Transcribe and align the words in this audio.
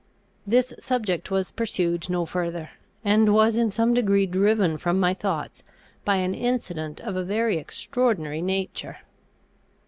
This 0.47 0.73
subject 0.79 1.29
was 1.29 1.51
pursued 1.51 2.09
no 2.09 2.25
further, 2.25 2.71
and 3.05 3.31
was 3.31 3.55
in 3.55 3.69
some 3.69 3.93
degree 3.93 4.25
driven 4.25 4.79
from 4.79 4.99
my 4.99 5.13
thoughts 5.13 5.61
by 6.03 6.15
an 6.15 6.33
incident 6.33 6.99
of 6.99 7.15
a 7.15 7.23
very 7.23 7.57
extraordinary 7.57 8.41
nature. 8.41 8.97